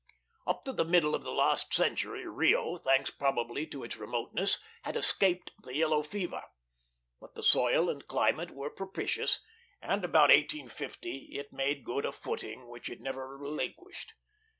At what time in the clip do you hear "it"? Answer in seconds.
11.37-11.53, 12.89-12.99